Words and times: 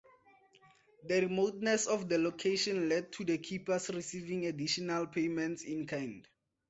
The 1.07 1.21
remoteness 1.21 1.85
of 1.85 2.09
the 2.09 2.17
location 2.17 2.89
led 2.89 3.11
to 3.11 3.23
the 3.23 3.37
keepers 3.37 3.87
receiving 3.91 4.47
additional 4.47 5.05
payments 5.05 5.61
in 5.61 5.85
kind. 5.85 6.27